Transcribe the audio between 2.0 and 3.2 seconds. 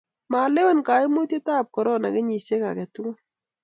kenyisiek age tugul